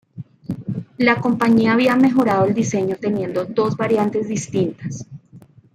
La 0.97 1.21
compañía 1.21 1.73
había 1.73 1.95
mejorado 1.95 2.45
el 2.47 2.55
diseño 2.55 2.95
teniendo 2.99 3.45
dos 3.45 3.77
variantes 3.77 4.27
distintas. 4.29 5.05